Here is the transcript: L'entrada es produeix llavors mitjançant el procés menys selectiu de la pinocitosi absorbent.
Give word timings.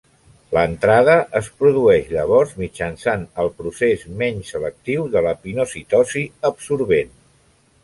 L'entrada 0.57 1.17
es 1.39 1.49
produeix 1.59 2.07
llavors 2.13 2.55
mitjançant 2.63 3.27
el 3.45 3.53
procés 3.61 4.07
menys 4.23 4.51
selectiu 4.57 5.07
de 5.19 5.25
la 5.29 5.37
pinocitosi 5.45 6.27
absorbent. 6.53 7.17